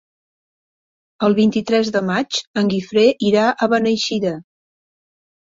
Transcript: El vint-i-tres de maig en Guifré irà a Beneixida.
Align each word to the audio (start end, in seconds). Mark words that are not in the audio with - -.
El 1.27 1.35
vint-i-tres 1.41 1.91
de 1.97 2.01
maig 2.07 2.39
en 2.63 2.71
Guifré 2.73 3.05
irà 3.31 3.47
a 3.67 3.71
Beneixida. 3.75 4.33